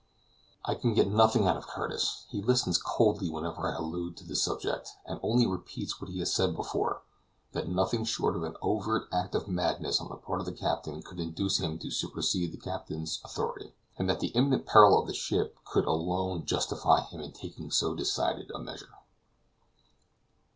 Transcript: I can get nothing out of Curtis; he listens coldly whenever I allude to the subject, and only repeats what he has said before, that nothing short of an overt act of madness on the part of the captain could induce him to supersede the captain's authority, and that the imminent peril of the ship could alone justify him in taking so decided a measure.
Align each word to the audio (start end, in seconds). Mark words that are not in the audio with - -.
I 0.65 0.73
can 0.73 0.95
get 0.95 1.11
nothing 1.11 1.45
out 1.47 1.57
of 1.57 1.67
Curtis; 1.67 2.25
he 2.31 2.41
listens 2.41 2.79
coldly 2.81 3.29
whenever 3.29 3.67
I 3.71 3.75
allude 3.75 4.17
to 4.17 4.23
the 4.23 4.35
subject, 4.35 4.89
and 5.05 5.19
only 5.21 5.45
repeats 5.45 6.01
what 6.01 6.09
he 6.09 6.17
has 6.17 6.33
said 6.33 6.55
before, 6.55 7.03
that 7.51 7.69
nothing 7.69 8.03
short 8.03 8.35
of 8.35 8.41
an 8.41 8.55
overt 8.63 9.07
act 9.13 9.35
of 9.35 9.47
madness 9.47 10.01
on 10.01 10.09
the 10.09 10.15
part 10.15 10.39
of 10.39 10.47
the 10.47 10.53
captain 10.53 11.03
could 11.03 11.19
induce 11.19 11.59
him 11.59 11.77
to 11.77 11.91
supersede 11.91 12.51
the 12.51 12.57
captain's 12.57 13.21
authority, 13.23 13.75
and 13.95 14.09
that 14.09 14.19
the 14.21 14.29
imminent 14.29 14.65
peril 14.65 14.99
of 14.99 15.05
the 15.05 15.13
ship 15.13 15.59
could 15.65 15.85
alone 15.85 16.47
justify 16.47 17.01
him 17.01 17.21
in 17.21 17.31
taking 17.31 17.69
so 17.69 17.93
decided 17.93 18.49
a 18.55 18.57
measure. 18.57 18.95